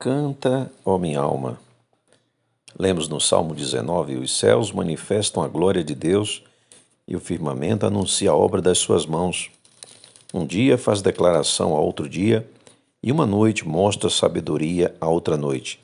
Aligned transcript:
Canta, 0.00 0.70
ó 0.84 0.96
minha 0.96 1.18
alma. 1.18 1.58
Lemos 2.78 3.08
no 3.08 3.20
Salmo 3.20 3.52
19: 3.52 4.14
Os 4.18 4.38
céus 4.38 4.70
manifestam 4.70 5.42
a 5.42 5.48
glória 5.48 5.82
de 5.82 5.92
Deus 5.92 6.44
e 7.08 7.16
o 7.16 7.20
firmamento 7.20 7.84
anuncia 7.84 8.30
a 8.30 8.36
obra 8.36 8.62
das 8.62 8.78
suas 8.78 9.04
mãos. 9.04 9.50
Um 10.32 10.46
dia 10.46 10.78
faz 10.78 11.02
declaração 11.02 11.74
a 11.74 11.80
outro 11.80 12.08
dia 12.08 12.48
e 13.02 13.10
uma 13.10 13.26
noite 13.26 13.66
mostra 13.66 14.08
sabedoria 14.08 14.94
a 15.00 15.08
outra 15.08 15.36
noite. 15.36 15.80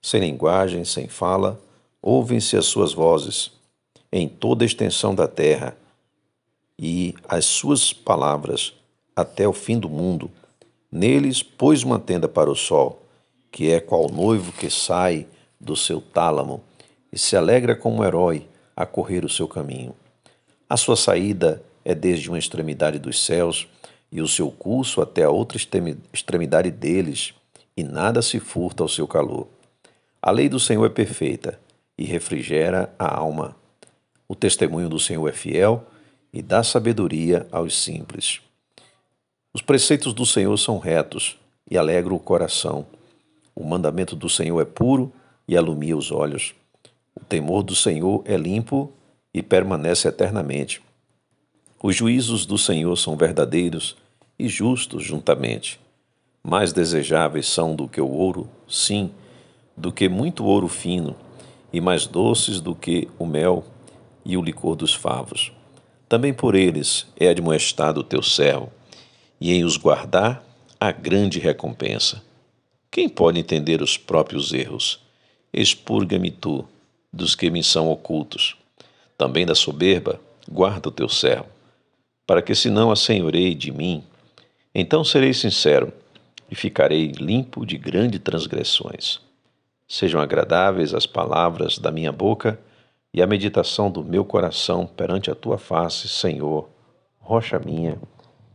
Sem 0.00 0.22
linguagem, 0.22 0.82
sem 0.86 1.06
fala, 1.06 1.60
ouvem-se 2.00 2.56
as 2.56 2.64
suas 2.64 2.94
vozes 2.94 3.50
em 4.10 4.30
toda 4.30 4.64
a 4.64 4.66
extensão 4.66 5.14
da 5.14 5.28
terra 5.28 5.76
e 6.78 7.14
as 7.28 7.44
suas 7.44 7.92
palavras 7.92 8.72
até 9.14 9.46
o 9.46 9.52
fim 9.52 9.78
do 9.78 9.90
mundo. 9.90 10.30
Neles 10.90 11.42
pôs 11.42 11.82
uma 11.82 11.98
tenda 11.98 12.26
para 12.26 12.50
o 12.50 12.56
sol 12.56 13.01
que 13.52 13.70
é 13.70 13.78
qual 13.78 14.08
noivo 14.08 14.50
que 14.50 14.70
sai 14.70 15.28
do 15.60 15.76
seu 15.76 16.00
tálamo 16.00 16.64
e 17.12 17.18
se 17.18 17.36
alegra 17.36 17.76
como 17.76 18.04
herói 18.04 18.48
a 18.74 18.86
correr 18.86 19.24
o 19.24 19.28
seu 19.28 19.46
caminho. 19.46 19.94
A 20.68 20.76
sua 20.76 20.96
saída 20.96 21.62
é 21.84 21.94
desde 21.94 22.30
uma 22.30 22.38
extremidade 22.38 22.98
dos 22.98 23.22
céus 23.22 23.68
e 24.10 24.22
o 24.22 24.26
seu 24.26 24.50
curso 24.50 25.02
até 25.02 25.24
a 25.24 25.30
outra 25.30 25.58
extremidade 26.12 26.70
deles, 26.70 27.34
e 27.76 27.84
nada 27.84 28.22
se 28.22 28.40
furta 28.40 28.82
ao 28.82 28.88
seu 28.88 29.06
calor. 29.06 29.46
A 30.20 30.30
lei 30.30 30.48
do 30.48 30.60
Senhor 30.60 30.84
é 30.84 30.90
perfeita 30.90 31.58
e 31.96 32.04
refrigera 32.04 32.94
a 32.98 33.18
alma. 33.18 33.56
O 34.26 34.34
testemunho 34.34 34.88
do 34.88 34.98
Senhor 34.98 35.28
é 35.28 35.32
fiel 35.32 35.84
e 36.32 36.40
dá 36.40 36.62
sabedoria 36.62 37.46
aos 37.52 37.82
simples. 37.82 38.40
Os 39.52 39.60
preceitos 39.60 40.14
do 40.14 40.24
Senhor 40.24 40.56
são 40.56 40.78
retos 40.78 41.38
e 41.70 41.76
alegram 41.76 42.16
o 42.16 42.20
coração. 42.20 42.86
O 43.54 43.64
mandamento 43.64 44.16
do 44.16 44.28
Senhor 44.28 44.60
é 44.60 44.64
puro 44.64 45.12
e 45.46 45.56
alumia 45.56 45.96
os 45.96 46.10
olhos. 46.10 46.54
O 47.14 47.24
temor 47.24 47.62
do 47.62 47.74
Senhor 47.74 48.22
é 48.24 48.36
limpo 48.36 48.92
e 49.34 49.42
permanece 49.42 50.08
eternamente. 50.08 50.82
Os 51.82 51.96
juízos 51.96 52.46
do 52.46 52.56
Senhor 52.56 52.96
são 52.96 53.16
verdadeiros 53.16 53.96
e 54.38 54.48
justos 54.48 55.04
juntamente. 55.04 55.80
Mais 56.42 56.72
desejáveis 56.72 57.46
são 57.46 57.74
do 57.74 57.86
que 57.86 58.00
o 58.00 58.08
ouro, 58.08 58.48
sim, 58.68 59.10
do 59.76 59.92
que 59.92 60.08
muito 60.08 60.44
ouro 60.44 60.68
fino, 60.68 61.14
e 61.72 61.80
mais 61.80 62.06
doces 62.06 62.60
do 62.60 62.74
que 62.74 63.08
o 63.18 63.26
mel 63.26 63.64
e 64.24 64.36
o 64.36 64.42
licor 64.42 64.76
dos 64.76 64.94
favos. 64.94 65.52
Também 66.08 66.32
por 66.32 66.54
eles 66.54 67.06
é 67.18 67.28
admoestado 67.28 68.00
o 68.00 68.04
teu 68.04 68.22
servo, 68.22 68.70
e 69.40 69.52
em 69.52 69.64
os 69.64 69.76
guardar 69.76 70.44
há 70.78 70.92
grande 70.92 71.38
recompensa. 71.38 72.22
Quem 72.92 73.08
pode 73.08 73.38
entender 73.38 73.80
os 73.80 73.96
próprios 73.96 74.52
erros? 74.52 75.00
Expurga-me 75.50 76.30
tu 76.30 76.68
dos 77.10 77.34
que 77.34 77.50
me 77.50 77.64
são 77.64 77.90
ocultos. 77.90 78.54
Também 79.16 79.46
da 79.46 79.54
soberba, 79.54 80.20
guarda 80.46 80.90
o 80.90 80.92
teu 80.92 81.08
servo, 81.08 81.46
para 82.26 82.42
que 82.42 82.54
se 82.54 82.68
não 82.68 82.90
assenhorei 82.90 83.54
de 83.54 83.72
mim, 83.72 84.04
então 84.74 85.02
serei 85.02 85.32
sincero 85.32 85.90
e 86.50 86.54
ficarei 86.54 87.12
limpo 87.12 87.64
de 87.64 87.78
grandes 87.78 88.20
transgressões. 88.20 89.20
Sejam 89.88 90.20
agradáveis 90.20 90.92
as 90.92 91.06
palavras 91.06 91.78
da 91.78 91.90
minha 91.90 92.12
boca 92.12 92.60
e 93.14 93.22
a 93.22 93.26
meditação 93.26 93.90
do 93.90 94.04
meu 94.04 94.22
coração 94.22 94.86
perante 94.86 95.30
a 95.30 95.34
tua 95.34 95.56
face, 95.56 96.08
Senhor, 96.08 96.68
rocha 97.18 97.58
minha 97.58 97.98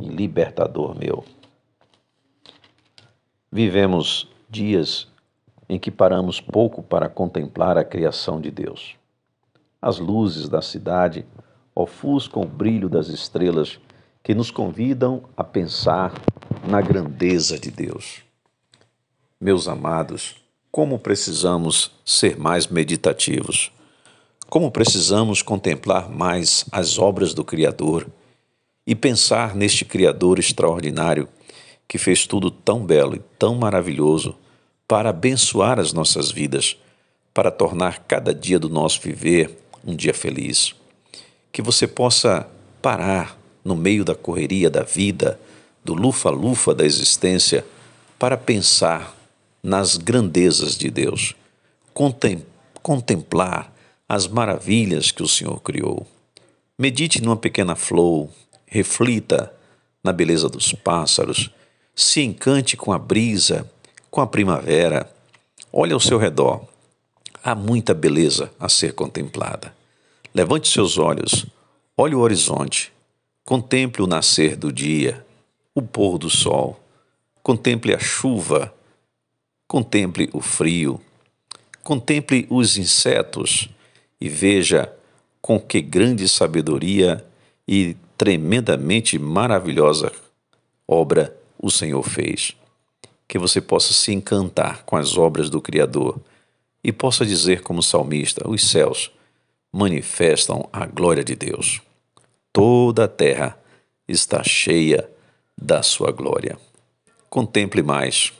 e 0.00 0.06
libertador 0.06 0.96
meu. 0.96 1.24
Vivemos 3.52 4.28
dias 4.48 5.08
em 5.68 5.76
que 5.76 5.90
paramos 5.90 6.40
pouco 6.40 6.82
para 6.82 7.08
contemplar 7.08 7.76
a 7.76 7.84
criação 7.84 8.40
de 8.40 8.48
Deus. 8.48 8.94
As 9.82 9.98
luzes 9.98 10.48
da 10.48 10.62
cidade 10.62 11.26
ofuscam 11.74 12.42
o 12.42 12.46
brilho 12.46 12.88
das 12.88 13.08
estrelas 13.08 13.80
que 14.22 14.34
nos 14.34 14.52
convidam 14.52 15.24
a 15.36 15.42
pensar 15.42 16.12
na 16.68 16.80
grandeza 16.80 17.58
de 17.58 17.72
Deus. 17.72 18.22
Meus 19.40 19.66
amados, 19.66 20.36
como 20.70 20.98
precisamos 20.98 21.90
ser 22.04 22.38
mais 22.38 22.68
meditativos, 22.68 23.72
como 24.48 24.70
precisamos 24.70 25.42
contemplar 25.42 26.08
mais 26.08 26.64
as 26.70 26.98
obras 26.98 27.34
do 27.34 27.44
Criador 27.44 28.06
e 28.86 28.94
pensar 28.94 29.56
neste 29.56 29.84
Criador 29.84 30.38
extraordinário 30.38 31.28
que 31.90 31.98
fez 31.98 32.24
tudo 32.24 32.52
tão 32.52 32.86
belo 32.86 33.16
e 33.16 33.22
tão 33.36 33.56
maravilhoso 33.56 34.36
para 34.86 35.10
abençoar 35.10 35.80
as 35.80 35.92
nossas 35.92 36.30
vidas, 36.30 36.76
para 37.34 37.50
tornar 37.50 38.04
cada 38.06 38.32
dia 38.32 38.60
do 38.60 38.68
nosso 38.68 39.00
viver 39.00 39.58
um 39.84 39.96
dia 39.96 40.14
feliz. 40.14 40.72
Que 41.50 41.60
você 41.60 41.88
possa 41.88 42.46
parar 42.80 43.36
no 43.64 43.74
meio 43.74 44.04
da 44.04 44.14
correria 44.14 44.70
da 44.70 44.84
vida, 44.84 45.40
do 45.84 45.92
lufa-lufa 45.92 46.72
da 46.72 46.84
existência, 46.84 47.66
para 48.16 48.36
pensar 48.36 49.12
nas 49.60 49.96
grandezas 49.96 50.78
de 50.78 50.92
Deus, 50.92 51.34
contemplar 52.80 53.74
as 54.08 54.28
maravilhas 54.28 55.10
que 55.10 55.24
o 55.24 55.28
Senhor 55.28 55.60
criou. 55.60 56.06
Medite 56.78 57.20
numa 57.20 57.36
pequena 57.36 57.74
flor, 57.74 58.28
reflita 58.64 59.52
na 60.04 60.12
beleza 60.12 60.48
dos 60.48 60.72
pássaros, 60.72 61.50
se 62.02 62.22
encante 62.22 62.76
com 62.76 62.92
a 62.92 62.98
brisa, 62.98 63.70
com 64.10 64.20
a 64.20 64.26
primavera. 64.26 65.12
Olhe 65.70 65.92
ao 65.92 66.00
seu 66.00 66.18
redor. 66.18 66.64
Há 67.44 67.54
muita 67.54 67.92
beleza 67.92 68.50
a 68.58 68.68
ser 68.68 68.94
contemplada. 68.94 69.74
Levante 70.34 70.68
seus 70.68 70.96
olhos, 70.96 71.46
olhe 71.96 72.14
o 72.14 72.20
horizonte, 72.20 72.92
contemple 73.44 74.02
o 74.02 74.06
nascer 74.06 74.56
do 74.56 74.72
dia, 74.72 75.24
o 75.74 75.82
pôr 75.82 76.18
do 76.18 76.30
sol, 76.30 76.80
contemple 77.42 77.94
a 77.94 77.98
chuva, 77.98 78.72
contemple 79.68 80.30
o 80.32 80.40
frio, 80.40 81.00
contemple 81.82 82.46
os 82.48 82.78
insetos 82.78 83.68
e 84.20 84.28
veja 84.28 84.92
com 85.42 85.58
que 85.60 85.80
grande 85.80 86.28
sabedoria 86.28 87.24
e 87.66 87.96
tremendamente 88.16 89.18
maravilhosa 89.18 90.12
obra 90.86 91.39
o 91.60 91.70
Senhor 91.70 92.02
fez. 92.02 92.56
Que 93.28 93.38
você 93.38 93.60
possa 93.60 93.92
se 93.92 94.12
encantar 94.12 94.82
com 94.84 94.96
as 94.96 95.16
obras 95.16 95.48
do 95.50 95.60
Criador 95.60 96.20
e 96.82 96.90
possa 96.92 97.24
dizer, 97.24 97.62
como 97.62 97.82
salmista: 97.82 98.48
os 98.48 98.68
céus 98.68 99.10
manifestam 99.72 100.68
a 100.72 100.86
glória 100.86 101.22
de 101.22 101.36
Deus. 101.36 101.80
Toda 102.52 103.04
a 103.04 103.08
terra 103.08 103.56
está 104.08 104.42
cheia 104.42 105.08
da 105.56 105.82
sua 105.82 106.10
glória. 106.10 106.58
Contemple 107.28 107.82
mais, 107.82 108.32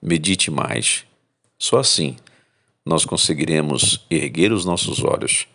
medite 0.00 0.50
mais. 0.50 1.04
Só 1.58 1.78
assim 1.78 2.16
nós 2.84 3.04
conseguiremos 3.04 4.04
erguer 4.10 4.52
os 4.52 4.64
nossos 4.64 5.04
olhos 5.04 5.46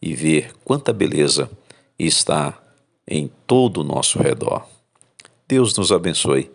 e 0.00 0.14
ver 0.14 0.54
quanta 0.64 0.94
beleza 0.94 1.50
está 1.98 2.58
em 3.06 3.30
todo 3.46 3.82
o 3.82 3.84
nosso 3.84 4.18
redor. 4.18 4.66
Deus 5.46 5.76
nos 5.76 5.92
abençoe 5.92 6.50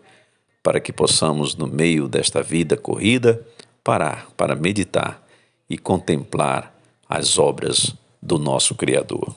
para 0.66 0.80
que 0.80 0.92
possamos, 0.92 1.54
no 1.54 1.68
meio 1.68 2.08
desta 2.08 2.42
vida 2.42 2.76
corrida, 2.76 3.40
parar 3.84 4.26
para 4.36 4.56
meditar 4.56 5.24
e 5.70 5.78
contemplar 5.78 6.76
as 7.08 7.38
obras 7.38 7.94
do 8.20 8.36
nosso 8.36 8.74
Criador. 8.74 9.32